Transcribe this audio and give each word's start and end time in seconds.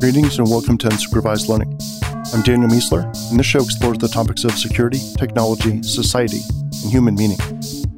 Greetings 0.00 0.38
and 0.38 0.48
welcome 0.48 0.78
to 0.78 0.88
Unsupervised 0.88 1.48
Learning. 1.48 1.78
I'm 2.32 2.40
Daniel 2.40 2.70
Miessler, 2.70 3.04
and 3.30 3.38
this 3.38 3.44
show 3.44 3.60
explores 3.60 3.98
the 3.98 4.08
topics 4.08 4.44
of 4.44 4.52
security, 4.52 4.98
technology, 5.18 5.82
society, 5.82 6.40
and 6.82 6.90
human 6.90 7.14
meaning. 7.16 7.36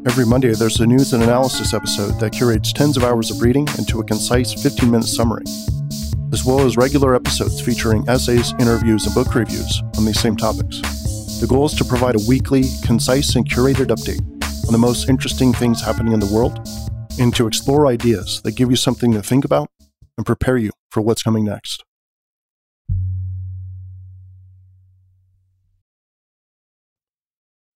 Every 0.04 0.26
Monday, 0.26 0.52
there's 0.52 0.80
a 0.80 0.86
news 0.86 1.12
and 1.12 1.22
analysis 1.22 1.72
episode 1.72 2.18
that 2.18 2.32
curates 2.32 2.72
tens 2.72 2.96
of 2.96 3.04
hours 3.04 3.30
of 3.30 3.40
reading 3.40 3.68
into 3.78 4.00
a 4.00 4.04
concise 4.04 4.52
15 4.52 4.90
minute 4.90 5.06
summary, 5.06 5.44
as 6.32 6.44
well 6.44 6.62
as 6.66 6.76
regular 6.76 7.14
episodes 7.14 7.60
featuring 7.60 8.04
essays, 8.08 8.52
interviews, 8.58 9.06
and 9.06 9.14
book 9.14 9.32
reviews 9.32 9.80
on 9.96 10.04
these 10.04 10.18
same 10.18 10.36
topics. 10.36 10.80
The 11.38 11.46
goal 11.48 11.66
is 11.66 11.74
to 11.74 11.84
provide 11.84 12.16
a 12.16 12.24
weekly, 12.28 12.64
concise, 12.82 13.36
and 13.36 13.48
curated 13.48 13.94
update 13.94 14.20
on 14.66 14.72
the 14.72 14.78
most 14.78 15.08
interesting 15.08 15.52
things 15.52 15.80
happening 15.80 16.14
in 16.14 16.18
the 16.18 16.34
world 16.34 16.68
and 17.20 17.32
to 17.36 17.46
explore 17.46 17.86
ideas 17.86 18.42
that 18.42 18.56
give 18.56 18.70
you 18.70 18.76
something 18.76 19.12
to 19.12 19.22
think 19.22 19.44
about 19.44 19.70
and 20.16 20.26
prepare 20.26 20.56
you 20.56 20.72
for 20.90 21.00
what's 21.00 21.22
coming 21.22 21.44
next. 21.44 21.84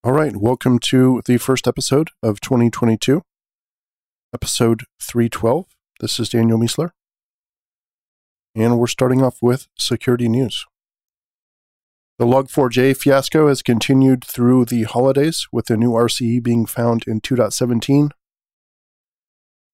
All 0.06 0.12
right, 0.12 0.36
welcome 0.36 0.78
to 0.90 1.20
the 1.24 1.36
first 1.36 1.66
episode 1.66 2.10
of 2.22 2.40
2022, 2.40 3.22
episode 4.32 4.84
312. 5.02 5.66
This 5.98 6.20
is 6.20 6.28
Daniel 6.28 6.60
Miessler, 6.60 6.90
and 8.54 8.78
we're 8.78 8.86
starting 8.86 9.20
off 9.20 9.38
with 9.42 9.66
security 9.76 10.28
news. 10.28 10.64
The 12.20 12.24
Log4j 12.24 12.96
fiasco 12.96 13.48
has 13.48 13.62
continued 13.62 14.24
through 14.24 14.66
the 14.66 14.84
holidays, 14.84 15.48
with 15.50 15.70
a 15.70 15.76
new 15.76 15.90
RCE 15.90 16.40
being 16.40 16.66
found 16.66 17.02
in 17.08 17.20
2.17. 17.20 18.10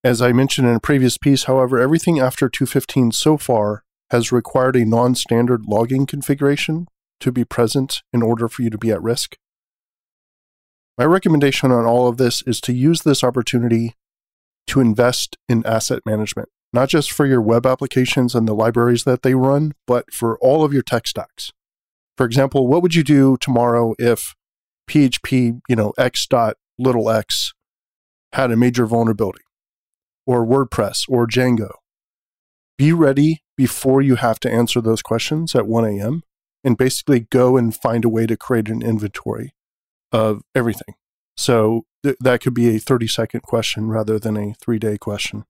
As 0.02 0.22
I 0.22 0.32
mentioned 0.32 0.66
in 0.66 0.76
a 0.76 0.80
previous 0.80 1.18
piece, 1.18 1.44
however, 1.44 1.78
everything 1.78 2.20
after 2.20 2.48
2.15 2.48 3.12
so 3.12 3.36
far 3.36 3.84
has 4.10 4.32
required 4.32 4.76
a 4.76 4.86
non 4.86 5.14
standard 5.14 5.66
logging 5.66 6.06
configuration 6.06 6.86
to 7.20 7.30
be 7.30 7.44
present 7.44 8.00
in 8.14 8.22
order 8.22 8.48
for 8.48 8.62
you 8.62 8.70
to 8.70 8.78
be 8.78 8.90
at 8.90 9.02
risk. 9.02 9.36
My 10.98 11.04
recommendation 11.04 11.72
on 11.72 11.86
all 11.86 12.06
of 12.06 12.18
this 12.18 12.42
is 12.46 12.60
to 12.62 12.72
use 12.72 13.02
this 13.02 13.24
opportunity 13.24 13.94
to 14.66 14.80
invest 14.80 15.38
in 15.48 15.64
asset 15.64 16.02
management, 16.04 16.50
not 16.72 16.90
just 16.90 17.10
for 17.10 17.24
your 17.24 17.40
web 17.40 17.64
applications 17.64 18.34
and 18.34 18.46
the 18.46 18.54
libraries 18.54 19.04
that 19.04 19.22
they 19.22 19.34
run, 19.34 19.72
but 19.86 20.12
for 20.12 20.38
all 20.40 20.64
of 20.64 20.72
your 20.72 20.82
tech 20.82 21.06
stacks. 21.06 21.50
For 22.18 22.26
example, 22.26 22.68
what 22.68 22.82
would 22.82 22.94
you 22.94 23.02
do 23.02 23.38
tomorrow 23.40 23.94
if 23.98 24.34
PHP, 24.88 25.60
you 25.66 25.76
know, 25.76 25.94
x 25.96 26.26
dot 26.26 26.56
little 26.78 27.08
x 27.08 27.54
had 28.34 28.50
a 28.50 28.56
major 28.56 28.84
vulnerability 28.84 29.44
or 30.26 30.46
WordPress 30.46 31.06
or 31.08 31.26
Django? 31.26 31.70
Be 32.76 32.92
ready 32.92 33.42
before 33.56 34.02
you 34.02 34.16
have 34.16 34.38
to 34.40 34.52
answer 34.52 34.82
those 34.82 35.00
questions 35.00 35.54
at 35.54 35.66
1 35.66 35.84
a.m. 35.86 36.22
and 36.62 36.76
basically 36.76 37.20
go 37.30 37.56
and 37.56 37.74
find 37.74 38.04
a 38.04 38.10
way 38.10 38.26
to 38.26 38.36
create 38.36 38.68
an 38.68 38.82
inventory 38.82 39.54
of 40.12 40.42
everything. 40.54 40.94
So 41.36 41.86
th- 42.02 42.16
that 42.20 42.40
could 42.40 42.54
be 42.54 42.74
a 42.74 42.78
30 42.78 43.08
second 43.08 43.40
question 43.42 43.88
rather 43.88 44.18
than 44.18 44.36
a 44.36 44.54
three 44.54 44.78
day 44.78 44.98
question. 44.98 45.44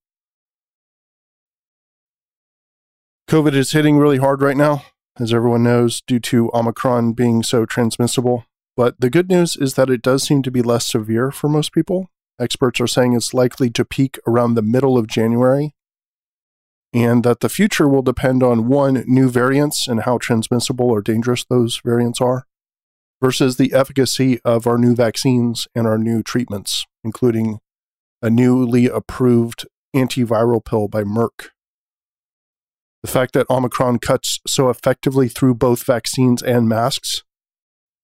COVID 3.29 3.55
is 3.55 3.73
hitting 3.73 3.99
really 3.99 4.19
hard 4.19 4.43
right 4.43 4.57
now, 4.57 4.85
as 5.19 5.33
everyone 5.33 5.63
knows, 5.63 6.03
due 6.03 6.21
to 6.21 6.51
Omicron 6.53 7.15
being 7.15 7.43
so 7.43 7.65
transmissible. 7.65 8.45
But 8.77 9.01
the 9.01 9.11
good 9.11 9.29
news 9.29 9.57
is 9.57 9.75
that 9.75 9.91
it 9.91 10.03
does 10.03 10.23
seem 10.23 10.43
to 10.43 10.51
be 10.51 10.63
less 10.63 10.87
severe 10.87 11.31
for 11.31 11.49
most 11.49 11.73
people. 11.73 12.11
Experts 12.41 12.81
are 12.81 12.87
saying 12.87 13.15
it's 13.15 13.35
likely 13.35 13.71
to 13.71 13.85
peak 13.85 14.19
around 14.27 14.55
the 14.55 14.63
middle 14.63 14.99
of 14.99 15.07
January, 15.07 15.75
and 16.93 17.25
that 17.25 17.41
the 17.41 17.49
future 17.49 17.89
will 17.89 18.03
depend 18.03 18.43
on 18.43 18.69
one, 18.69 19.05
new 19.07 19.29
variants 19.29 19.87
and 19.87 20.03
how 20.03 20.19
transmissible 20.19 20.91
or 20.91 21.01
dangerous 21.01 21.45
those 21.45 21.81
variants 21.85 22.21
are, 22.21 22.47
versus 23.23 23.57
the 23.57 23.73
efficacy 23.73 24.41
of 24.45 24.67
our 24.67 24.77
new 24.77 24.97
vaccines 24.97 25.69
and 25.77 25.87
our 25.87 25.97
new 25.97 26.25
treatments, 26.25 26.85
including 27.05 27.61
a 28.21 28.29
newly 28.29 28.87
approved 28.87 29.65
antiviral 29.95 30.63
pill 30.63 30.89
by 30.89 31.05
Merck. 31.05 31.51
The 33.03 33.11
fact 33.11 33.33
that 33.35 33.49
Omicron 33.49 34.01
cuts 34.01 34.41
so 34.47 34.69
effectively 34.69 35.29
through 35.29 35.55
both 35.55 35.85
vaccines 35.85 36.43
and 36.43 36.69
masks 36.69 37.23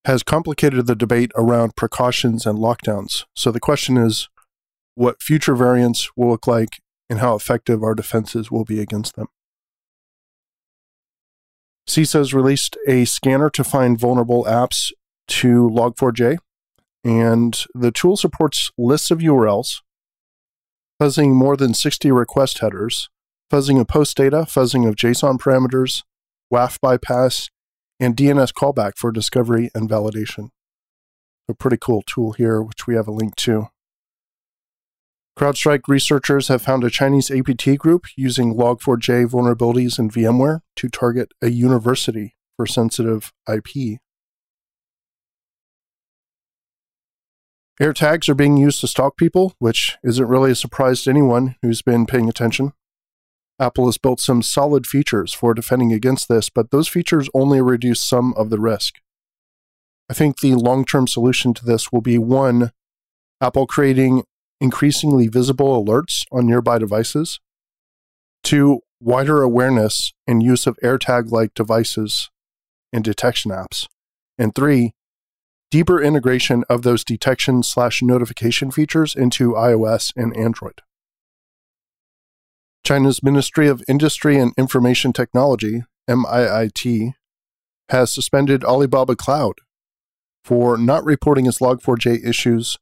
has 0.05 0.23
complicated 0.23 0.87
the 0.87 0.95
debate 0.95 1.33
around 1.37 1.77
precautions 1.77 2.47
and 2.47 2.59
lockdowns. 2.59 3.25
So 3.35 3.51
the 3.51 3.61
question 3.61 3.97
is 3.97 4.29
what 4.95 5.21
future 5.21 5.55
variants 5.57 6.11
will 6.17 6.31
look 6.31 6.47
like 6.47 6.81
and 7.11 7.19
how 7.19 7.35
effective 7.35 7.83
our 7.83 7.95
defenses 7.95 8.51
will 8.51 8.65
be 8.65 8.81
against 8.81 9.17
them. 9.17 9.27
CISA 11.89 12.15
has 12.15 12.35
released 12.35 12.77
a 12.87 13.05
scanner 13.05 13.51
to 13.51 13.65
find 13.65 13.99
vulnerable 13.99 14.45
apps 14.45 14.91
to 15.29 15.69
Log4j, 15.69 16.39
and 17.05 17.65
the 17.75 17.93
tool 17.93 18.17
supports 18.17 18.71
lists 18.77 19.11
of 19.11 19.19
URLs, 19.19 19.83
fuzzing 21.01 21.33
more 21.33 21.57
than 21.57 21.75
60 21.75 22.11
request 22.11 22.59
headers, 22.59 23.09
fuzzing 23.53 23.81
of 23.81 23.89
post 23.89 24.17
data, 24.17 24.47
fuzzing 24.49 24.87
of 24.89 24.97
JSON 24.97 25.39
parameters, 25.39 26.03
WAF 26.53 26.79
bypass, 26.81 27.49
and 28.01 28.17
DNS 28.17 28.53
callback 28.53 28.93
for 28.97 29.11
discovery 29.11 29.71
and 29.75 29.89
validation. 29.89 30.51
A 31.49 31.55
pretty 31.55 31.79
cool 31.81 32.03
tool 32.03 32.33
here, 32.33 32.63
which 32.63 32.87
we 32.87 32.95
have 32.95 33.09
a 33.09 33.13
link 33.13 33.37
to. 33.37 33.69
CrowdStrike 35.39 35.83
researchers 35.87 36.49
have 36.49 36.63
found 36.63 36.83
a 36.83 36.91
Chinese 36.91 37.31
APT 37.31 37.79
group 37.79 38.07
using 38.17 38.55
Log4j 38.55 39.27
vulnerabilities 39.27 39.99
in 39.99 40.11
VMware 40.11 40.63
to 40.75 40.89
target 40.89 41.31
a 41.41 41.49
university 41.49 42.35
for 42.57 42.67
sensitive 42.67 43.33
IP. 43.49 44.01
AirTags 47.81 48.29
are 48.29 48.35
being 48.35 48.57
used 48.57 48.81
to 48.81 48.89
stalk 48.89 49.17
people, 49.17 49.55
which 49.59 49.97
isn't 50.03 50.27
really 50.27 50.51
a 50.51 50.57
surprise 50.57 51.05
to 51.05 51.11
anyone 51.11 51.57
who's 51.63 51.81
been 51.81 52.07
paying 52.07 52.29
attention. 52.29 52.73
Apple 53.61 53.87
has 53.87 53.99
built 53.99 54.21
some 54.21 54.43
solid 54.43 54.87
features 54.87 55.33
for 55.33 55.55
defending 55.55 55.93
against 55.93 56.29
this, 56.29 56.49
but 56.49 56.71
those 56.71 56.89
features 56.89 57.29
only 57.35 57.61
reduce 57.61 58.01
some 58.01 58.35
of 58.35 58.51
the 58.51 58.59
risk. 58.59 58.95
I 60.11 60.15
think 60.15 60.41
the 60.41 60.55
long 60.55 60.85
term 60.85 61.07
solution 61.07 61.55
to 61.55 61.65
this 61.65 61.93
will 61.93 62.01
be 62.01 62.19
one, 62.19 62.73
Apple 63.41 63.67
creating 63.67 64.25
increasingly 64.61 65.29
visible 65.29 65.85
alerts 65.85 66.25
on 66.33 66.47
nearby 66.47 66.79
devices, 66.79 67.39
two, 68.43 68.81
wider 69.01 69.43
awareness 69.43 70.13
and 70.27 70.43
use 70.43 70.67
of 70.67 70.77
AirTag 70.83 71.31
like 71.31 71.55
devices 71.55 72.31
and 72.93 73.05
detection 73.05 73.53
apps, 73.53 73.87
and 74.37 74.55
three, 74.55 74.93
deeper 75.71 76.03
integration 76.03 76.65
of 76.69 76.83
those 76.83 77.05
detection 77.05 77.63
slash 77.63 78.03
notification 78.03 78.71
features 78.71 79.15
into 79.15 79.53
iOS 79.53 80.13
and 80.17 80.37
Android. 80.37 80.81
China's 82.85 83.23
Ministry 83.23 83.69
of 83.69 83.83
Industry 83.87 84.39
and 84.39 84.55
Information 84.57 85.13
Technology, 85.13 85.83
MIIT, 86.09 87.13
has 87.91 88.13
suspended 88.13 88.65
Alibaba 88.65 89.15
Cloud 89.15 89.57
for 90.43 90.79
not 90.79 91.05
reporting 91.05 91.47
its 91.47 91.59
Log4j 91.59 92.27
issues 92.27 92.79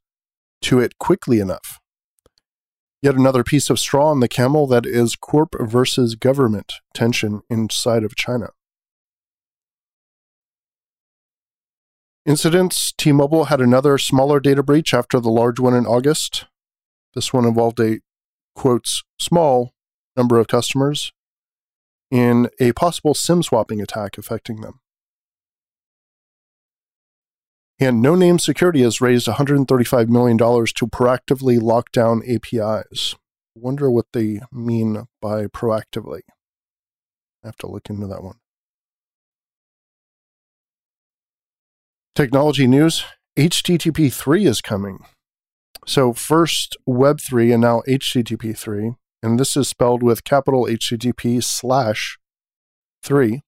to 0.61 0.79
it 0.79 0.97
quickly 0.97 1.39
enough. 1.39 1.79
Yet 3.01 3.15
another 3.15 3.43
piece 3.43 3.69
of 3.69 3.79
straw 3.79 4.09
on 4.09 4.21
the 4.21 4.27
camel 4.27 4.65
that 4.67 4.85
is 4.85 5.15
corp 5.15 5.55
versus 5.59 6.15
government 6.15 6.73
tension 6.93 7.41
inside 7.49 8.03
of 8.03 8.15
China. 8.15 8.47
Incidents 12.27 12.91
T 12.97 13.13
Mobile 13.13 13.45
had 13.45 13.61
another 13.61 13.97
smaller 13.97 14.41
data 14.41 14.61
breach 14.61 14.93
after 14.93 15.17
the 15.17 15.29
large 15.29 15.61
one 15.61 15.73
in 15.73 15.85
August. 15.85 16.43
This 17.15 17.31
one 17.31 17.45
involved 17.45 17.79
a, 17.79 18.01
quotes, 18.53 19.05
small 19.17 19.71
number 20.17 20.37
of 20.37 20.49
customers 20.49 21.13
in 22.11 22.49
a 22.59 22.73
possible 22.73 23.13
SIM 23.13 23.43
swapping 23.43 23.81
attack 23.81 24.17
affecting 24.17 24.59
them. 24.59 24.81
And 27.79 28.03
Noname 28.03 28.41
Security 28.41 28.81
has 28.81 28.99
raised 28.99 29.27
$135 29.27 30.09
million 30.09 30.37
to 30.37 30.87
proactively 30.87 31.61
lock 31.61 31.93
down 31.93 32.23
APIs. 32.27 33.15
Wonder 33.55 33.89
what 33.89 34.07
they 34.11 34.41
mean 34.51 35.07
by 35.21 35.45
proactively. 35.45 36.21
I 37.41 37.47
have 37.47 37.57
to 37.57 37.67
look 37.67 37.89
into 37.89 38.07
that 38.07 38.21
one. 38.21 38.39
Technology 42.17 42.65
news 42.65 43.05
HTTP 43.37 44.11
3 44.11 44.47
is 44.47 44.59
coming. 44.59 45.05
So, 45.85 46.13
first 46.13 46.75
Web 46.87 47.21
3 47.21 47.51
and 47.51 47.61
now 47.61 47.83
HTTP 47.87 48.57
3. 48.57 48.95
And 49.21 49.39
this 49.39 49.55
is 49.55 49.67
spelled 49.67 50.01
with 50.01 50.23
capital 50.23 50.65
HTTP 50.65 51.43
slash 51.43 52.17
3. 53.03 53.43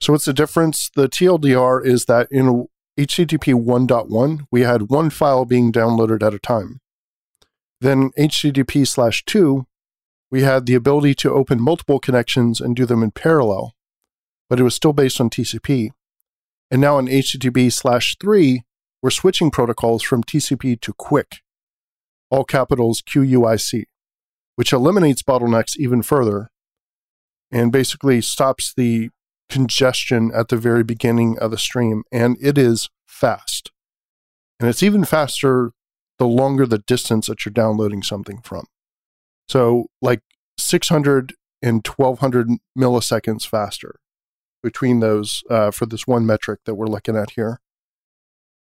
So, 0.00 0.14
what's 0.14 0.24
the 0.24 0.32
difference? 0.32 0.88
The 0.96 1.06
TLDR 1.06 1.84
is 1.84 2.06
that 2.06 2.28
in 2.30 2.66
HTTP 2.98 3.52
1.1, 3.52 4.46
we 4.50 4.62
had 4.62 4.88
one 4.88 5.10
file 5.10 5.44
being 5.44 5.70
downloaded 5.70 6.22
at 6.22 6.32
a 6.32 6.38
time. 6.38 6.80
Then 7.82 8.10
HTTP 8.18 8.88
slash 8.88 9.22
2, 9.26 9.66
we 10.30 10.44
had 10.44 10.64
the 10.64 10.74
ability 10.74 11.14
to 11.16 11.34
open 11.34 11.60
multiple 11.60 11.98
connections 11.98 12.58
and 12.58 12.74
do 12.74 12.86
them 12.86 13.02
in 13.02 13.10
parallel, 13.10 13.74
but 14.48 14.58
it 14.58 14.62
was 14.62 14.74
still 14.74 14.94
based 14.94 15.20
on 15.20 15.28
TCP. 15.28 15.90
And 16.70 16.80
now 16.80 16.98
in 16.98 17.06
HTTP 17.06 17.72
slash 17.72 18.16
3, 18.20 18.62
we're 19.02 19.10
switching 19.10 19.50
protocols 19.50 20.02
from 20.02 20.22
TCP 20.22 20.80
to 20.80 20.92
QUIC, 20.92 21.38
all 22.30 22.44
capitals 22.44 23.02
QUIC, 23.02 23.84
which 24.56 24.72
eliminates 24.72 25.22
bottlenecks 25.22 25.76
even 25.76 26.02
further 26.02 26.50
and 27.50 27.72
basically 27.72 28.20
stops 28.20 28.74
the 28.76 29.10
congestion 29.48 30.30
at 30.34 30.48
the 30.48 30.56
very 30.56 30.84
beginning 30.84 31.38
of 31.38 31.50
the 31.50 31.58
stream. 31.58 32.02
And 32.12 32.36
it 32.40 32.58
is 32.58 32.90
fast. 33.06 33.70
And 34.60 34.68
it's 34.68 34.82
even 34.82 35.04
faster 35.04 35.72
the 36.18 36.26
longer 36.26 36.66
the 36.66 36.78
distance 36.78 37.28
that 37.28 37.46
you're 37.46 37.52
downloading 37.52 38.02
something 38.02 38.40
from. 38.42 38.66
So, 39.48 39.86
like 40.02 40.20
600 40.58 41.34
and 41.62 41.86
1200 41.86 42.48
milliseconds 42.76 43.46
faster 43.46 44.00
between 44.62 45.00
those 45.00 45.42
uh, 45.50 45.70
for 45.70 45.86
this 45.86 46.06
one 46.06 46.26
metric 46.26 46.60
that 46.64 46.74
we're 46.74 46.86
looking 46.86 47.16
at 47.16 47.30
here 47.32 47.60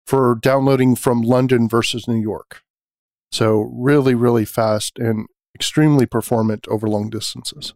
for 0.06 0.36
downloading 0.36 0.96
from 0.96 1.22
London 1.22 1.68
versus 1.70 2.08
New 2.08 2.20
York. 2.20 2.62
So, 3.32 3.72
really, 3.74 4.14
really 4.14 4.46
fast 4.46 5.00
and 5.00 5.28
extremely 5.56 6.06
performant 6.06 6.68
over 6.68 6.88
long 6.88 7.10
distances. 7.10 7.74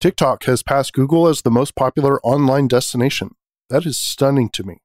TikTok 0.00 0.44
has 0.44 0.62
passed 0.62 0.92
Google 0.92 1.26
as 1.26 1.42
the 1.42 1.50
most 1.50 1.74
popular 1.74 2.20
online 2.20 2.68
destination. 2.68 3.34
That 3.68 3.84
is 3.84 3.98
stunning 3.98 4.48
to 4.50 4.62
me. 4.62 4.78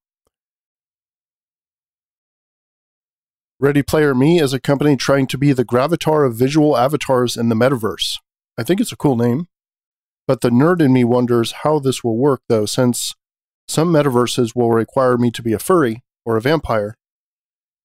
Ready 3.59 3.83
Player 3.83 4.13
Me 4.13 4.41
is 4.41 4.51
a 4.51 4.59
company 4.59 4.97
trying 4.97 5.27
to 5.27 5.37
be 5.37 5.53
the 5.53 5.63
gravatar 5.63 6.27
of 6.27 6.35
visual 6.35 6.75
avatars 6.75 7.37
in 7.37 7.47
the 7.47 7.55
metaverse. 7.55 8.17
I 8.57 8.63
think 8.63 8.81
it's 8.81 8.91
a 8.91 8.97
cool 8.97 9.15
name. 9.15 9.47
But 10.27 10.41
the 10.41 10.49
nerd 10.49 10.81
in 10.81 10.93
me 10.93 11.03
wonders 11.03 11.51
how 11.63 11.79
this 11.79 12.03
will 12.03 12.17
work, 12.17 12.41
though, 12.47 12.65
since 12.65 13.13
some 13.67 13.91
metaverses 13.91 14.55
will 14.55 14.71
require 14.71 15.17
me 15.17 15.31
to 15.31 15.41
be 15.41 15.53
a 15.53 15.59
furry 15.59 16.03
or 16.25 16.37
a 16.37 16.41
vampire, 16.41 16.97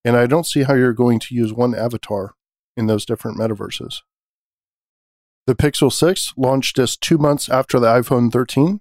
and 0.05 0.17
I 0.17 0.27
don't 0.27 0.47
see 0.47 0.63
how 0.63 0.75
you're 0.75 0.93
going 0.93 1.19
to 1.21 1.35
use 1.35 1.53
one 1.53 1.75
avatar 1.75 2.35
in 2.77 2.87
those 2.87 3.05
different 3.05 3.39
metaverses. 3.39 3.99
The 5.47 5.57
Pixel 5.57 5.93
6 5.93 6.35
launched 6.37 6.77
just 6.77 7.01
two 7.01 7.19
months 7.19 7.49
after 7.49 7.81
the 7.81 7.87
iPhone 7.87 8.31
13, 8.31 8.81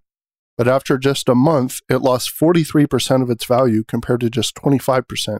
but 0.57 0.67
after 0.67 0.97
just 0.97 1.29
a 1.29 1.35
month, 1.35 1.81
it 1.89 1.97
lost 1.97 2.37
43% 2.37 3.21
of 3.21 3.29
its 3.29 3.45
value 3.45 3.83
compared 3.87 4.21
to 4.21 4.29
just 4.29 4.55
25% 4.55 5.39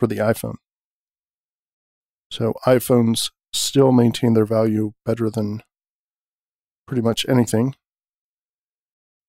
for 0.00 0.06
the 0.06 0.16
iPhone. 0.16 0.56
So 2.30 2.54
iPhones 2.66 3.30
still 3.52 3.92
maintain 3.92 4.34
their 4.34 4.46
value 4.46 4.92
better 5.04 5.30
than 5.30 5.62
pretty 6.86 7.02
much 7.02 7.26
anything. 7.28 7.74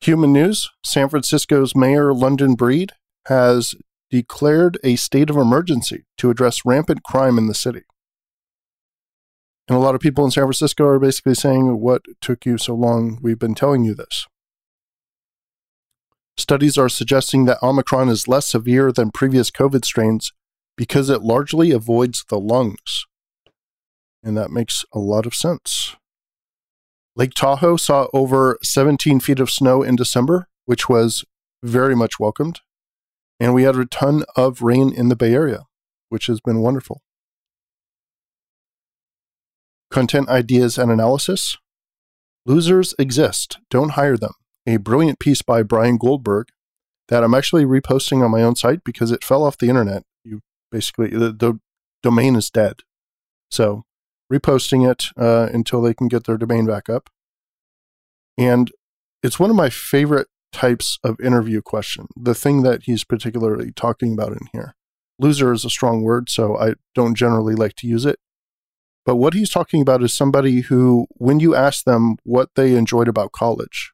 Human 0.01 0.33
news 0.33 0.69
San 0.83 1.09
Francisco's 1.09 1.75
Mayor 1.75 2.13
London 2.13 2.55
Breed 2.55 2.91
has 3.27 3.75
declared 4.11 4.77
a 4.83 4.95
state 4.95 5.29
of 5.29 5.37
emergency 5.37 6.05
to 6.17 6.29
address 6.29 6.65
rampant 6.65 7.03
crime 7.03 7.37
in 7.37 7.47
the 7.47 7.55
city. 7.55 7.83
And 9.67 9.75
a 9.75 9.81
lot 9.81 9.95
of 9.95 10.01
people 10.01 10.23
in 10.23 10.31
San 10.31 10.43
Francisco 10.43 10.85
are 10.85 10.99
basically 10.99 11.33
saying, 11.33 11.79
What 11.79 12.03
took 12.21 12.45
you 12.45 12.57
so 12.57 12.75
long? 12.75 13.17
We've 13.21 13.39
been 13.39 13.55
telling 13.55 13.83
you 13.83 13.95
this. 13.95 14.27
Studies 16.37 16.77
are 16.77 16.89
suggesting 16.89 17.45
that 17.45 17.63
Omicron 17.63 18.09
is 18.09 18.27
less 18.27 18.45
severe 18.45 18.91
than 18.91 19.09
previous 19.09 19.49
COVID 19.49 19.83
strains 19.85 20.33
because 20.77 21.09
it 21.09 21.21
largely 21.21 21.71
avoids 21.71 22.25
the 22.29 22.39
lungs. 22.39 23.05
And 24.21 24.37
that 24.37 24.51
makes 24.51 24.85
a 24.93 24.99
lot 24.99 25.25
of 25.25 25.33
sense. 25.33 25.95
Lake 27.15 27.33
Tahoe 27.33 27.77
saw 27.77 28.07
over 28.13 28.57
17 28.61 29.19
feet 29.21 29.39
of 29.39 29.49
snow 29.49 29.81
in 29.81 29.95
December, 29.95 30.47
which 30.65 30.89
was 30.89 31.23
very 31.63 31.95
much 31.95 32.19
welcomed. 32.19 32.59
And 33.39 33.53
we 33.53 33.63
had 33.63 33.75
a 33.75 33.85
ton 33.85 34.23
of 34.35 34.61
rain 34.61 34.91
in 34.93 35.09
the 35.09 35.15
Bay 35.15 35.33
Area, 35.33 35.63
which 36.09 36.27
has 36.27 36.41
been 36.41 36.61
wonderful. 36.61 37.01
Content 39.89 40.27
ideas 40.27 40.77
and 40.77 40.91
analysis. 40.91 41.57
Losers 42.45 42.93
exist. 42.99 43.59
Don't 43.69 43.91
hire 43.91 44.17
them. 44.17 44.33
A 44.67 44.77
brilliant 44.77 45.19
piece 45.19 45.41
by 45.41 45.63
Brian 45.63 45.97
Goldberg 45.97 46.47
that 47.07 47.23
I'm 47.23 47.33
actually 47.33 47.65
reposting 47.65 48.23
on 48.23 48.31
my 48.31 48.41
own 48.41 48.55
site 48.55 48.83
because 48.83 49.11
it 49.11 49.23
fell 49.23 49.43
off 49.43 49.57
the 49.57 49.69
internet. 49.69 50.03
You 50.23 50.41
basically 50.71 51.09
the, 51.09 51.31
the 51.31 51.59
domain 52.03 52.35
is 52.35 52.49
dead. 52.49 52.81
So 53.51 53.83
reposting 54.31 54.89
it 54.89 55.05
uh, 55.17 55.49
until 55.53 55.81
they 55.81 55.93
can 55.93 56.07
get 56.07 56.25
their 56.25 56.37
domain 56.37 56.65
back 56.65 56.89
up. 56.89 57.09
And 58.37 58.71
it's 59.23 59.39
one 59.39 59.49
of 59.49 59.55
my 59.55 59.69
favorite 59.69 60.27
types 60.51 60.99
of 61.03 61.19
interview 61.19 61.61
question. 61.61 62.07
The 62.15 62.35
thing 62.35 62.63
that 62.63 62.83
he's 62.83 63.03
particularly 63.03 63.71
talking 63.71 64.13
about 64.13 64.31
in 64.31 64.47
here. 64.53 64.75
Loser 65.19 65.53
is 65.53 65.65
a 65.65 65.69
strong 65.69 66.01
word, 66.01 66.29
so 66.29 66.57
I 66.57 66.75
don't 66.93 67.15
generally 67.15 67.55
like 67.55 67.75
to 67.77 67.87
use 67.87 68.05
it. 68.05 68.19
But 69.05 69.17
what 69.17 69.33
he's 69.33 69.49
talking 69.49 69.81
about 69.81 70.01
is 70.01 70.13
somebody 70.13 70.61
who, 70.61 71.07
when 71.11 71.39
you 71.39 71.55
ask 71.55 71.83
them 71.85 72.15
what 72.23 72.49
they 72.55 72.75
enjoyed 72.75 73.07
about 73.07 73.31
college 73.31 73.91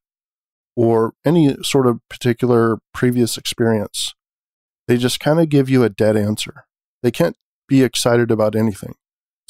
or 0.75 1.13
any 1.25 1.55
sort 1.63 1.85
of 1.85 1.99
particular 2.09 2.77
previous 2.93 3.37
experience, 3.37 4.13
they 4.87 4.97
just 4.97 5.19
kind 5.19 5.39
of 5.39 5.49
give 5.49 5.69
you 5.69 5.83
a 5.83 5.89
dead 5.89 6.15
answer. 6.15 6.63
They 7.03 7.11
can't 7.11 7.35
be 7.67 7.83
excited 7.83 8.31
about 8.31 8.55
anything. 8.55 8.95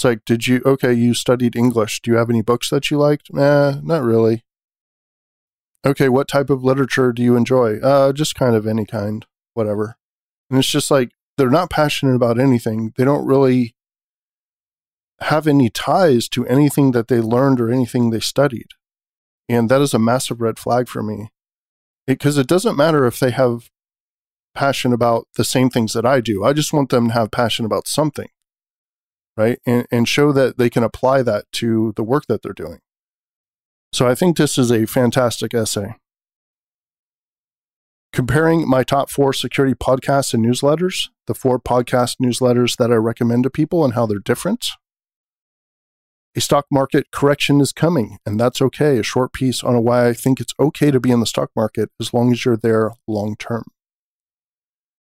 It's 0.01 0.05
like, 0.05 0.25
did 0.25 0.47
you, 0.47 0.63
okay, 0.65 0.93
you 0.93 1.13
studied 1.13 1.55
English. 1.55 2.01
Do 2.01 2.09
you 2.09 2.17
have 2.17 2.31
any 2.31 2.41
books 2.41 2.71
that 2.71 2.89
you 2.89 2.97
liked? 2.97 3.29
Eh, 3.37 3.75
not 3.83 4.01
really. 4.01 4.43
Okay, 5.85 6.09
what 6.09 6.27
type 6.27 6.49
of 6.49 6.63
literature 6.63 7.13
do 7.13 7.21
you 7.21 7.35
enjoy? 7.35 7.77
Uh, 7.77 8.11
just 8.11 8.33
kind 8.33 8.55
of 8.55 8.65
any 8.65 8.83
kind, 8.83 9.27
whatever. 9.53 9.97
And 10.49 10.57
it's 10.57 10.71
just 10.71 10.89
like, 10.89 11.11
they're 11.37 11.51
not 11.51 11.69
passionate 11.69 12.15
about 12.15 12.39
anything. 12.39 12.93
They 12.97 13.05
don't 13.05 13.27
really 13.27 13.75
have 15.19 15.45
any 15.45 15.69
ties 15.69 16.27
to 16.29 16.47
anything 16.47 16.93
that 16.93 17.07
they 17.07 17.19
learned 17.19 17.61
or 17.61 17.69
anything 17.69 18.09
they 18.09 18.21
studied. 18.21 18.69
And 19.47 19.69
that 19.69 19.81
is 19.81 19.93
a 19.93 19.99
massive 19.99 20.41
red 20.41 20.57
flag 20.57 20.87
for 20.87 21.03
me. 21.03 21.29
Because 22.07 22.39
it, 22.39 22.41
it 22.41 22.47
doesn't 22.47 22.75
matter 22.75 23.05
if 23.05 23.19
they 23.19 23.29
have 23.29 23.69
passion 24.55 24.93
about 24.93 25.27
the 25.35 25.45
same 25.45 25.69
things 25.69 25.93
that 25.93 26.07
I 26.07 26.21
do. 26.21 26.43
I 26.43 26.53
just 26.53 26.73
want 26.73 26.89
them 26.89 27.09
to 27.09 27.13
have 27.13 27.29
passion 27.29 27.65
about 27.65 27.87
something, 27.87 28.29
right? 29.37 29.59
And, 29.65 29.87
and 29.91 30.07
show 30.07 30.31
that 30.31 30.57
they 30.57 30.69
can 30.69 30.83
apply 30.83 31.23
that 31.23 31.45
to 31.53 31.93
the 31.95 32.03
work 32.03 32.25
that 32.27 32.41
they're 32.41 32.53
doing. 32.53 32.79
So 33.93 34.07
I 34.07 34.15
think 34.15 34.37
this 34.37 34.57
is 34.57 34.71
a 34.71 34.85
fantastic 34.85 35.53
essay. 35.53 35.95
Comparing 38.13 38.67
my 38.69 38.83
top 38.83 39.09
four 39.09 39.31
security 39.31 39.73
podcasts 39.73 40.33
and 40.33 40.45
newsletters, 40.45 41.07
the 41.27 41.33
four 41.33 41.59
podcast 41.59 42.17
newsletters 42.21 42.75
that 42.77 42.91
I 42.91 42.95
recommend 42.95 43.43
to 43.43 43.49
people 43.49 43.85
and 43.85 43.93
how 43.93 44.05
they're 44.05 44.19
different. 44.19 44.65
A 46.35 46.41
stock 46.41 46.65
market 46.71 47.07
correction 47.11 47.59
is 47.59 47.73
coming, 47.73 48.17
and 48.25 48.39
that's 48.39 48.61
okay. 48.61 48.97
A 48.97 49.03
short 49.03 49.33
piece 49.33 49.63
on 49.63 49.83
why 49.83 50.07
I 50.07 50.13
think 50.13 50.39
it's 50.39 50.53
okay 50.59 50.91
to 50.91 50.99
be 50.99 51.11
in 51.11 51.19
the 51.19 51.25
stock 51.25 51.51
market 51.55 51.89
as 51.99 52.13
long 52.13 52.31
as 52.31 52.45
you're 52.45 52.57
there 52.57 52.91
long 53.07 53.35
term. 53.37 53.65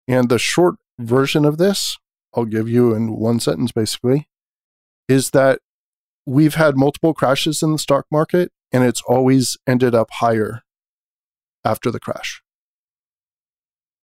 And 0.07 0.29
the 0.29 0.39
short 0.39 0.75
version 0.97 1.43
of 1.43 1.57
this, 1.57 1.97
I'll 2.35 2.45
give 2.45 2.69
you 2.69 2.93
in 2.93 3.15
one 3.15 3.39
sentence 3.39 3.71
basically, 3.71 4.27
is 5.07 5.31
that 5.31 5.59
we've 6.25 6.55
had 6.55 6.77
multiple 6.77 7.13
crashes 7.13 7.63
in 7.63 7.71
the 7.71 7.79
stock 7.79 8.05
market, 8.11 8.51
and 8.71 8.83
it's 8.83 9.01
always 9.07 9.57
ended 9.65 9.95
up 9.95 10.09
higher 10.13 10.63
after 11.63 11.91
the 11.91 11.99
crash. 11.99 12.41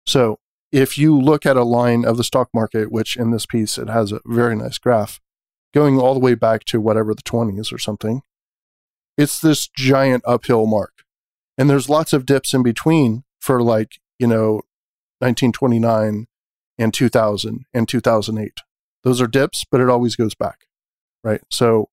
So 0.06 0.38
if 0.72 0.98
you 0.98 1.18
look 1.18 1.46
at 1.46 1.56
a 1.56 1.64
line 1.64 2.04
of 2.04 2.16
the 2.16 2.24
stock 2.24 2.48
market, 2.52 2.90
which 2.90 3.16
in 3.16 3.30
this 3.30 3.46
piece 3.46 3.78
it 3.78 3.88
has 3.88 4.12
a 4.12 4.20
very 4.26 4.56
nice 4.56 4.78
graph, 4.78 5.20
going 5.76 5.98
all 5.98 6.14
the 6.14 6.20
way 6.20 6.34
back 6.34 6.64
to 6.64 6.80
whatever 6.80 7.14
the 7.14 7.22
20s 7.22 7.70
or 7.70 7.78
something. 7.78 8.22
It's 9.18 9.40
this 9.40 9.68
giant 9.68 10.24
uphill 10.26 10.66
mark. 10.66 10.92
And 11.58 11.68
there's 11.68 11.90
lots 11.90 12.14
of 12.14 12.24
dips 12.24 12.54
in 12.54 12.62
between 12.62 13.24
for 13.40 13.62
like, 13.62 13.98
you 14.18 14.26
know, 14.26 14.62
1929 15.18 16.26
and 16.78 16.92
2000 16.92 17.64
and 17.72 17.88
2008. 17.88 18.52
Those 19.04 19.20
are 19.20 19.26
dips, 19.26 19.64
but 19.70 19.80
it 19.80 19.88
always 19.88 20.16
goes 20.16 20.34
back, 20.34 20.66
right? 21.22 21.40
So 21.50 21.88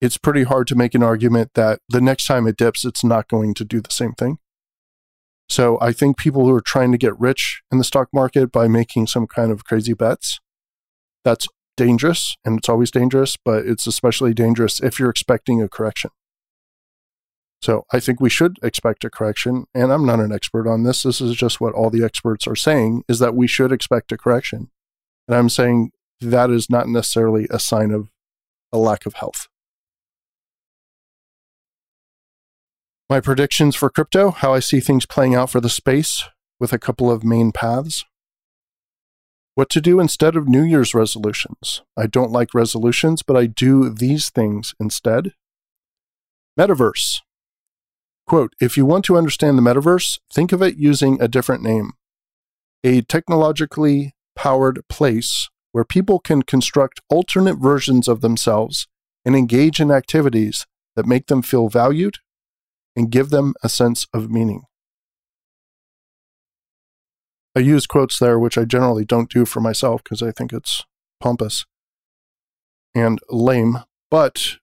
it's 0.00 0.18
pretty 0.18 0.44
hard 0.44 0.66
to 0.68 0.74
make 0.74 0.94
an 0.94 1.02
argument 1.02 1.52
that 1.54 1.80
the 1.88 2.00
next 2.00 2.26
time 2.26 2.46
it 2.46 2.56
dips, 2.56 2.84
it's 2.84 3.04
not 3.04 3.28
going 3.28 3.54
to 3.54 3.64
do 3.64 3.80
the 3.80 3.92
same 3.92 4.12
thing. 4.12 4.38
So 5.48 5.78
I 5.80 5.92
think 5.92 6.18
people 6.18 6.44
who 6.46 6.54
are 6.54 6.60
trying 6.60 6.92
to 6.92 6.98
get 6.98 7.18
rich 7.18 7.62
in 7.70 7.78
the 7.78 7.84
stock 7.84 8.08
market 8.12 8.50
by 8.50 8.68
making 8.68 9.06
some 9.06 9.26
kind 9.26 9.52
of 9.52 9.64
crazy 9.64 9.94
bets, 9.94 10.40
that's 11.24 11.46
dangerous 11.76 12.36
and 12.44 12.58
it's 12.58 12.68
always 12.68 12.90
dangerous, 12.90 13.36
but 13.42 13.66
it's 13.66 13.86
especially 13.86 14.34
dangerous 14.34 14.80
if 14.80 14.98
you're 14.98 15.10
expecting 15.10 15.62
a 15.62 15.68
correction. 15.68 16.10
So 17.62 17.84
I 17.92 18.00
think 18.00 18.20
we 18.20 18.30
should 18.30 18.58
expect 18.62 19.04
a 19.04 19.10
correction. 19.10 19.66
And 19.74 19.92
I'm 19.92 20.06
not 20.06 20.20
an 20.20 20.32
expert 20.32 20.68
on 20.68 20.82
this. 20.82 21.02
This 21.02 21.20
is 21.20 21.34
just 21.34 21.60
what 21.60 21.74
all 21.74 21.90
the 21.90 22.04
experts 22.04 22.46
are 22.46 22.56
saying 22.56 23.04
is 23.08 23.18
that 23.18 23.34
we 23.34 23.46
should 23.46 23.72
expect 23.72 24.12
a 24.12 24.18
correction. 24.18 24.70
And 25.26 25.36
I'm 25.36 25.48
saying 25.48 25.90
that 26.20 26.50
is 26.50 26.70
not 26.70 26.88
necessarily 26.88 27.46
a 27.50 27.58
sign 27.58 27.90
of 27.90 28.10
a 28.72 28.78
lack 28.78 29.06
of 29.06 29.14
health. 29.14 29.48
My 33.08 33.20
predictions 33.20 33.76
for 33.76 33.88
crypto, 33.88 34.30
how 34.32 34.52
I 34.52 34.60
see 34.60 34.80
things 34.80 35.06
playing 35.06 35.34
out 35.34 35.50
for 35.50 35.60
the 35.60 35.68
space 35.68 36.24
with 36.58 36.72
a 36.72 36.78
couple 36.78 37.10
of 37.10 37.22
main 37.22 37.52
paths. 37.52 38.04
What 39.54 39.70
to 39.70 39.80
do 39.80 40.00
instead 40.00 40.36
of 40.36 40.48
New 40.48 40.62
Year's 40.62 40.94
resolutions. 40.94 41.82
I 41.96 42.06
don't 42.06 42.32
like 42.32 42.52
resolutions, 42.52 43.22
but 43.22 43.36
I 43.36 43.46
do 43.46 43.88
these 43.88 44.28
things 44.28 44.74
instead. 44.80 45.32
Metaverse. 46.58 47.20
Quote 48.26 48.54
If 48.60 48.76
you 48.76 48.84
want 48.84 49.04
to 49.06 49.16
understand 49.16 49.56
the 49.56 49.62
metaverse, 49.62 50.18
think 50.32 50.52
of 50.52 50.62
it 50.62 50.76
using 50.76 51.20
a 51.20 51.28
different 51.28 51.62
name 51.62 51.92
a 52.84 53.02
technologically 53.02 54.14
powered 54.36 54.80
place 54.88 55.48
where 55.72 55.84
people 55.84 56.20
can 56.20 56.42
construct 56.42 57.00
alternate 57.10 57.56
versions 57.56 58.06
of 58.06 58.20
themselves 58.20 58.86
and 59.24 59.34
engage 59.34 59.80
in 59.80 59.90
activities 59.90 60.66
that 60.94 61.04
make 61.04 61.26
them 61.26 61.42
feel 61.42 61.68
valued 61.68 62.18
and 62.94 63.10
give 63.10 63.30
them 63.30 63.54
a 63.62 63.68
sense 63.68 64.06
of 64.14 64.30
meaning. 64.30 64.62
I 67.56 67.60
use 67.60 67.86
quotes 67.86 68.18
there, 68.18 68.38
which 68.38 68.56
I 68.56 68.64
generally 68.64 69.04
don't 69.04 69.30
do 69.30 69.44
for 69.44 69.60
myself 69.60 70.04
because 70.04 70.22
I 70.22 70.30
think 70.30 70.52
it's 70.52 70.84
pompous 71.20 71.66
and 72.94 73.18
lame, 73.28 73.78
but 74.10 74.58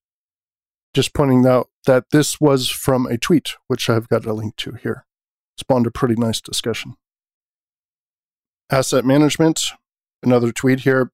just 0.93 1.13
pointing 1.13 1.45
out 1.45 1.69
that 1.85 2.05
this 2.11 2.39
was 2.39 2.69
from 2.69 3.05
a 3.05 3.17
tweet, 3.17 3.55
which 3.67 3.89
I've 3.89 4.07
got 4.07 4.25
a 4.25 4.33
link 4.33 4.55
to 4.57 4.73
here. 4.73 5.05
Spawned 5.57 5.87
a 5.87 5.91
pretty 5.91 6.15
nice 6.15 6.41
discussion. 6.41 6.95
Asset 8.71 9.05
management, 9.05 9.59
another 10.21 10.51
tweet 10.51 10.81
here. 10.81 11.11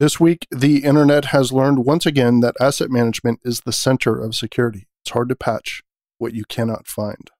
This 0.00 0.18
week, 0.18 0.46
the 0.50 0.84
internet 0.84 1.26
has 1.26 1.52
learned 1.52 1.84
once 1.84 2.04
again 2.04 2.40
that 2.40 2.56
asset 2.60 2.90
management 2.90 3.40
is 3.44 3.60
the 3.60 3.72
center 3.72 4.18
of 4.18 4.34
security. 4.34 4.86
It's 5.02 5.12
hard 5.12 5.28
to 5.28 5.36
patch 5.36 5.82
what 6.18 6.34
you 6.34 6.44
cannot 6.44 6.86
find. 6.86 7.30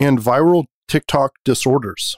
And 0.00 0.18
viral 0.18 0.66
TikTok 0.88 1.34
disorders. 1.44 2.16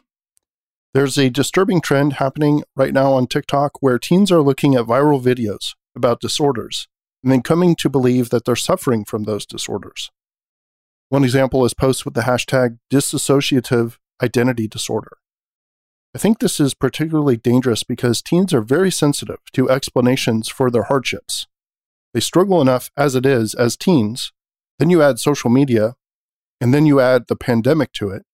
There's 0.94 1.18
a 1.18 1.28
disturbing 1.28 1.80
trend 1.80 2.14
happening 2.14 2.62
right 2.76 2.92
now 2.92 3.12
on 3.12 3.26
TikTok 3.26 3.82
where 3.82 3.98
teens 3.98 4.30
are 4.30 4.42
looking 4.42 4.74
at 4.74 4.86
viral 4.86 5.20
videos 5.20 5.74
about 5.96 6.20
disorders 6.20 6.88
and 7.24 7.32
then 7.32 7.42
coming 7.42 7.74
to 7.74 7.88
believe 7.88 8.28
that 8.28 8.44
they're 8.44 8.54
suffering 8.54 9.04
from 9.04 9.24
those 9.24 9.46
disorders. 9.46 10.10
One 11.08 11.24
example 11.24 11.64
is 11.64 11.72
posts 11.72 12.04
with 12.04 12.12
the 12.12 12.20
hashtag 12.20 12.78
dissociative 12.92 13.96
identity 14.22 14.68
disorder. 14.68 15.16
I 16.14 16.18
think 16.18 16.38
this 16.38 16.60
is 16.60 16.74
particularly 16.74 17.38
dangerous 17.38 17.82
because 17.82 18.20
teens 18.22 18.52
are 18.52 18.60
very 18.60 18.90
sensitive 18.90 19.38
to 19.54 19.70
explanations 19.70 20.48
for 20.48 20.70
their 20.70 20.84
hardships. 20.84 21.46
They 22.12 22.20
struggle 22.20 22.60
enough 22.60 22.90
as 22.96 23.14
it 23.14 23.24
is 23.24 23.54
as 23.54 23.76
teens. 23.76 24.30
Then 24.78 24.90
you 24.90 25.02
add 25.02 25.18
social 25.18 25.50
media, 25.50 25.94
and 26.60 26.74
then 26.74 26.84
you 26.84 27.00
add 27.00 27.26
the 27.26 27.36
pandemic 27.36 27.92
to 27.94 28.10
it. 28.10 28.24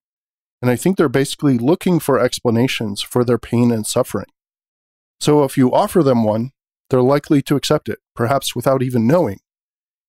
And 0.61 0.71
I 0.71 0.77
think 0.77 0.97
they're 0.97 1.09
basically 1.09 1.59
looking 1.59 2.01
for 2.01 2.19
explanations 2.19 3.03
for 3.03 3.25
their 3.25 3.39
pain 3.39 3.71
and 3.71 3.87
suffering. 3.87 4.27
So 5.21 5.45
if 5.45 5.57
you 5.57 5.73
offer 5.73 6.03
them 6.03 6.25
one, 6.25 6.51
they're 6.91 7.01
likely 7.03 7.41
to 7.43 7.57
accept 7.57 7.89
it, 7.89 8.01
perhaps 8.21 8.55
without 8.55 8.83
even 8.83 9.07
knowing, 9.07 9.39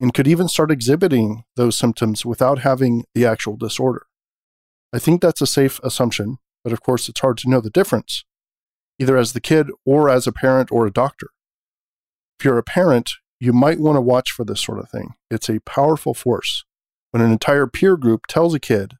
and 0.01 0.13
could 0.13 0.27
even 0.27 0.50
start 0.50 0.70
exhibiting 0.70 1.46
those 1.56 1.77
symptoms 1.77 2.25
without 2.25 2.60
having 2.60 3.06
the 3.15 3.25
actual 3.25 3.56
disorder. 3.56 4.06
I 4.91 5.00
think 5.00 5.22
that's 5.22 5.39
a 5.39 5.48
safe 5.48 5.80
assumption, 5.82 6.36
but 6.62 6.74
of 6.74 6.82
course 6.82 7.08
it's 7.08 7.22
hard 7.22 7.38
to 7.38 7.50
know 7.50 7.62
the 7.62 7.70
difference, 7.70 8.25
either 9.00 9.15
as 9.15 9.32
the 9.32 9.39
kid 9.39 9.68
or 9.86 10.10
as 10.10 10.27
a 10.27 10.34
parent 10.34 10.74
or 10.74 10.86
a 10.86 10.91
doctor. 10.91 11.27
If 12.38 12.44
you're 12.44 12.58
a 12.58 12.63
parent, 12.63 13.12
you 13.39 13.53
might 13.53 13.80
want 13.80 13.96
to 13.96 14.01
watch 14.01 14.32
for 14.32 14.44
this 14.44 14.60
sort 14.60 14.80
of 14.80 14.89
thing. 14.89 15.13
It's 15.30 15.48
a 15.48 15.62
powerful 15.62 16.13
force. 16.13 16.65
When 17.12 17.24
an 17.24 17.32
entire 17.32 17.65
peer 17.65 17.96
group 17.96 18.27
tells 18.27 18.53
a 18.53 18.60
kid 18.60 18.96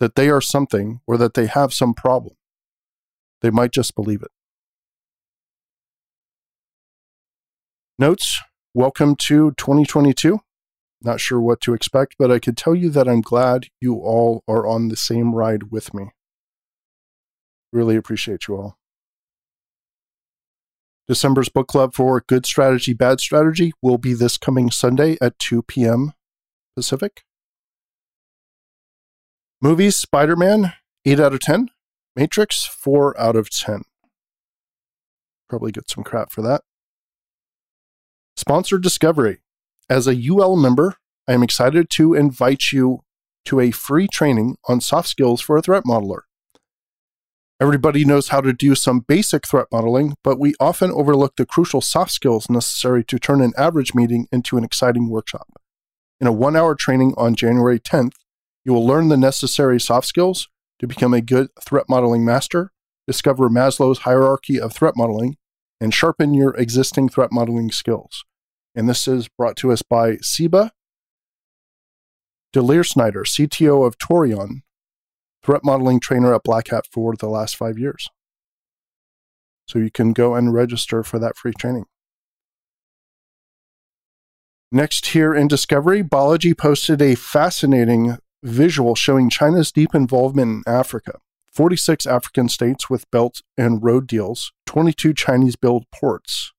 that 0.00 0.16
they 0.16 0.30
are 0.30 0.40
something 0.40 1.00
or 1.06 1.16
that 1.16 1.34
they 1.34 1.46
have 1.46 1.72
some 1.72 1.94
problem, 1.94 2.34
they 3.40 3.50
might 3.50 3.70
just 3.70 3.94
believe 3.94 4.20
it. 4.20 4.32
Notes 8.00 8.40
Welcome 8.78 9.16
to 9.22 9.50
2022. 9.56 10.38
Not 11.02 11.18
sure 11.18 11.40
what 11.40 11.60
to 11.62 11.74
expect, 11.74 12.14
but 12.16 12.30
I 12.30 12.38
could 12.38 12.56
tell 12.56 12.76
you 12.76 12.90
that 12.90 13.08
I'm 13.08 13.22
glad 13.22 13.66
you 13.80 13.96
all 13.96 14.44
are 14.46 14.68
on 14.68 14.86
the 14.86 14.94
same 14.94 15.34
ride 15.34 15.72
with 15.72 15.92
me. 15.92 16.10
Really 17.72 17.96
appreciate 17.96 18.46
you 18.46 18.54
all. 18.54 18.78
December's 21.08 21.48
book 21.48 21.66
club 21.66 21.92
for 21.92 22.20
Good 22.20 22.46
Strategy, 22.46 22.92
Bad 22.92 23.18
Strategy 23.18 23.72
will 23.82 23.98
be 23.98 24.14
this 24.14 24.38
coming 24.38 24.70
Sunday 24.70 25.16
at 25.20 25.36
2 25.40 25.62
p.m. 25.64 26.12
Pacific. 26.76 27.24
Movies 29.60 29.96
Spider 29.96 30.36
Man, 30.36 30.74
8 31.04 31.18
out 31.18 31.34
of 31.34 31.40
10. 31.40 31.70
Matrix, 32.14 32.64
4 32.64 33.20
out 33.20 33.34
of 33.34 33.50
10. 33.50 33.82
Probably 35.48 35.72
get 35.72 35.90
some 35.90 36.04
crap 36.04 36.30
for 36.30 36.42
that. 36.42 36.62
Sponsored 38.38 38.84
Discovery. 38.84 39.38
As 39.90 40.06
a 40.06 40.14
UL 40.14 40.54
member, 40.54 40.94
I 41.26 41.32
am 41.32 41.42
excited 41.42 41.90
to 41.90 42.14
invite 42.14 42.70
you 42.70 43.00
to 43.46 43.58
a 43.58 43.72
free 43.72 44.06
training 44.06 44.58
on 44.68 44.80
soft 44.80 45.08
skills 45.08 45.40
for 45.40 45.56
a 45.56 45.60
threat 45.60 45.82
modeler. 45.82 46.20
Everybody 47.60 48.04
knows 48.04 48.28
how 48.28 48.40
to 48.40 48.52
do 48.52 48.76
some 48.76 49.00
basic 49.00 49.44
threat 49.44 49.66
modeling, 49.72 50.14
but 50.22 50.38
we 50.38 50.54
often 50.60 50.92
overlook 50.92 51.34
the 51.34 51.46
crucial 51.46 51.80
soft 51.80 52.12
skills 52.12 52.48
necessary 52.48 53.02
to 53.06 53.18
turn 53.18 53.42
an 53.42 53.54
average 53.58 53.92
meeting 53.92 54.28
into 54.30 54.56
an 54.56 54.62
exciting 54.62 55.08
workshop. 55.08 55.48
In 56.20 56.28
a 56.28 56.32
one 56.32 56.54
hour 56.54 56.76
training 56.76 57.14
on 57.16 57.34
January 57.34 57.80
10th, 57.80 58.14
you 58.64 58.72
will 58.72 58.86
learn 58.86 59.08
the 59.08 59.16
necessary 59.16 59.80
soft 59.80 60.06
skills 60.06 60.48
to 60.78 60.86
become 60.86 61.12
a 61.12 61.20
good 61.20 61.48
threat 61.60 61.86
modeling 61.88 62.24
master, 62.24 62.70
discover 63.04 63.48
Maslow's 63.48 64.00
hierarchy 64.00 64.60
of 64.60 64.72
threat 64.72 64.94
modeling, 64.96 65.38
and 65.80 65.92
sharpen 65.92 66.34
your 66.34 66.54
existing 66.54 67.08
threat 67.08 67.32
modeling 67.32 67.72
skills. 67.72 68.24
And 68.78 68.88
this 68.88 69.08
is 69.08 69.26
brought 69.26 69.56
to 69.56 69.72
us 69.72 69.82
by 69.82 70.18
Siba 70.18 70.70
Snyder, 72.54 73.24
CTO 73.24 73.84
of 73.84 73.98
Toreon, 73.98 74.62
threat 75.42 75.64
modeling 75.64 75.98
trainer 75.98 76.32
at 76.32 76.44
Black 76.44 76.68
Hat 76.68 76.84
for 76.88 77.16
the 77.16 77.26
last 77.26 77.56
five 77.56 77.76
years. 77.76 78.08
So 79.66 79.80
you 79.80 79.90
can 79.90 80.12
go 80.12 80.36
and 80.36 80.54
register 80.54 81.02
for 81.02 81.18
that 81.18 81.36
free 81.36 81.54
training. 81.58 81.86
Next, 84.70 85.06
here 85.06 85.34
in 85.34 85.48
Discovery, 85.48 86.02
Biology 86.02 86.54
posted 86.54 87.02
a 87.02 87.16
fascinating 87.16 88.18
visual 88.44 88.94
showing 88.94 89.28
China's 89.28 89.72
deep 89.72 89.92
involvement 89.92 90.64
in 90.68 90.72
Africa. 90.72 91.18
46 91.52 92.06
African 92.06 92.48
states 92.48 92.88
with 92.88 93.10
belt 93.10 93.42
and 93.56 93.82
road 93.82 94.06
deals, 94.06 94.52
22 94.66 95.14
Chinese 95.14 95.56
built 95.56 95.82
ports 95.92 96.52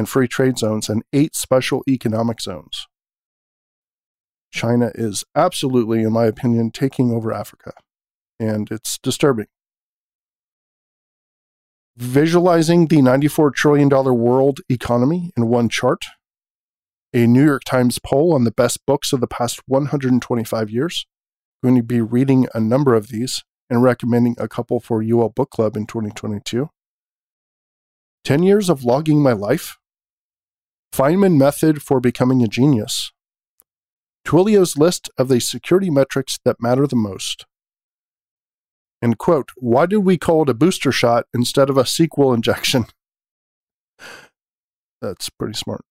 and 0.00 0.08
free 0.08 0.26
trade 0.26 0.56
zones, 0.56 0.88
and 0.88 1.02
eight 1.12 1.36
special 1.36 1.82
economic 1.86 2.40
zones. 2.40 2.86
China 4.50 4.90
is 4.94 5.24
absolutely, 5.36 6.00
in 6.02 6.12
my 6.12 6.24
opinion, 6.24 6.70
taking 6.70 7.12
over 7.12 7.34
Africa 7.34 7.72
and 8.38 8.70
it's 8.70 8.98
disturbing. 8.98 9.46
Visualizing 11.96 12.86
the 12.86 12.96
$94 12.96 13.52
trillion 13.54 13.90
world 13.90 14.60
economy 14.70 15.30
in 15.36 15.48
one 15.48 15.68
chart, 15.68 16.06
a 17.12 17.26
New 17.26 17.44
York 17.44 17.64
Times 17.64 17.98
poll 17.98 18.32
on 18.32 18.44
the 18.44 18.50
best 18.50 18.86
books 18.86 19.12
of 19.12 19.20
the 19.20 19.26
past 19.26 19.60
125 19.66 20.70
years. 20.70 21.04
I'm 21.62 21.70
going 21.70 21.82
to 21.82 21.86
be 21.86 22.00
reading 22.00 22.46
a 22.54 22.60
number 22.60 22.94
of 22.94 23.08
these 23.08 23.44
and 23.68 23.82
recommending 23.82 24.34
a 24.38 24.48
couple 24.48 24.80
for 24.80 25.02
UL 25.02 25.28
Book 25.28 25.50
Club 25.50 25.76
in 25.76 25.86
2022. 25.86 26.70
10 28.24 28.42
years 28.42 28.70
of 28.70 28.84
logging 28.84 29.22
my 29.22 29.32
life. 29.32 29.76
Feynman 30.92 31.36
method 31.36 31.82
for 31.82 32.00
becoming 32.00 32.42
a 32.42 32.48
genius. 32.48 33.12
Twilio's 34.26 34.76
list 34.76 35.08
of 35.16 35.28
the 35.28 35.40
security 35.40 35.90
metrics 35.90 36.38
that 36.44 36.60
matter 36.60 36.86
the 36.86 36.96
most. 36.96 37.46
And 39.02 39.16
quote, 39.16 39.50
why 39.56 39.86
did 39.86 39.98
we 39.98 40.18
call 40.18 40.42
it 40.42 40.48
a 40.48 40.54
booster 40.54 40.92
shot 40.92 41.24
instead 41.32 41.70
of 41.70 41.78
a 41.78 41.84
SQL 41.84 42.34
injection? 42.34 42.86
That's 45.00 45.30
pretty 45.30 45.54
smart. 45.54 45.84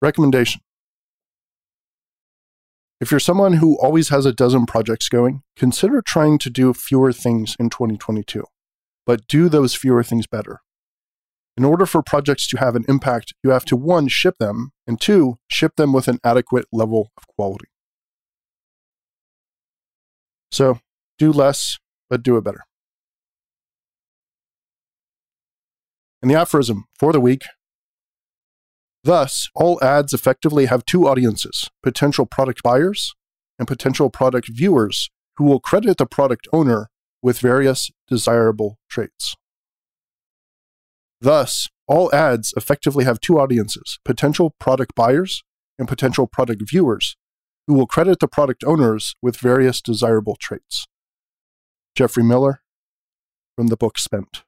Recommendation. 0.00 0.62
If 3.00 3.10
you're 3.10 3.20
someone 3.20 3.54
who 3.54 3.78
always 3.80 4.08
has 4.08 4.24
a 4.24 4.32
dozen 4.32 4.64
projects 4.64 5.08
going, 5.08 5.42
consider 5.56 6.00
trying 6.00 6.38
to 6.38 6.48
do 6.48 6.72
fewer 6.72 7.12
things 7.12 7.54
in 7.58 7.68
2022, 7.68 8.44
but 9.04 9.26
do 9.26 9.50
those 9.50 9.74
fewer 9.74 10.02
things 10.02 10.26
better. 10.26 10.60
In 11.56 11.64
order 11.64 11.86
for 11.86 12.02
projects 12.02 12.48
to 12.48 12.58
have 12.58 12.74
an 12.74 12.84
impact, 12.88 13.32
you 13.44 13.50
have 13.50 13.64
to 13.66 13.76
one, 13.76 14.08
ship 14.08 14.36
them, 14.38 14.72
and 14.86 15.00
two, 15.00 15.38
ship 15.48 15.76
them 15.76 15.92
with 15.92 16.08
an 16.08 16.18
adequate 16.24 16.66
level 16.72 17.12
of 17.16 17.26
quality. 17.28 17.68
So 20.50 20.80
do 21.18 21.30
less, 21.32 21.78
but 22.10 22.22
do 22.22 22.36
it 22.36 22.44
better. 22.44 22.64
And 26.20 26.30
the 26.30 26.34
aphorism 26.34 26.86
for 26.98 27.12
the 27.12 27.20
week 27.20 27.42
Thus, 29.04 29.50
all 29.54 29.78
ads 29.84 30.14
effectively 30.14 30.64
have 30.64 30.86
two 30.86 31.06
audiences 31.06 31.68
potential 31.82 32.24
product 32.24 32.62
buyers 32.62 33.14
and 33.58 33.68
potential 33.68 34.08
product 34.08 34.48
viewers 34.50 35.10
who 35.36 35.44
will 35.44 35.60
credit 35.60 35.98
the 35.98 36.06
product 36.06 36.48
owner 36.54 36.88
with 37.22 37.38
various 37.38 37.90
desirable 38.08 38.78
traits. 38.88 39.36
Thus, 41.24 41.70
all 41.88 42.14
ads 42.14 42.52
effectively 42.54 43.06
have 43.06 43.18
two 43.18 43.40
audiences 43.40 43.98
potential 44.04 44.54
product 44.60 44.94
buyers 44.94 45.42
and 45.78 45.88
potential 45.88 46.26
product 46.26 46.68
viewers 46.68 47.16
who 47.66 47.72
will 47.72 47.86
credit 47.86 48.18
the 48.20 48.28
product 48.28 48.62
owners 48.62 49.14
with 49.22 49.38
various 49.38 49.80
desirable 49.80 50.36
traits. 50.38 50.86
Geoffrey 51.96 52.22
Miller 52.22 52.60
from 53.56 53.68
the 53.68 53.76
book 53.78 53.96
Spent. 53.96 54.43